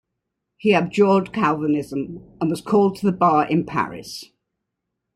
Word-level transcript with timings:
He 0.57 0.73
abjured 0.73 1.31
Calvinism, 1.31 2.23
and 2.41 2.49
was 2.49 2.59
called 2.61 2.95
to 2.95 3.05
the 3.05 3.11
bar 3.11 3.47
in 3.47 3.67
Paris. 3.67 4.31